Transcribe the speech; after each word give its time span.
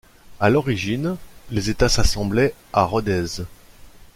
À 0.39 0.49
l'origine, 0.49 1.15
les 1.51 1.69
États 1.69 1.87
s'assemblaient 1.87 2.55
à 2.73 2.85
Rodez. 2.85 3.43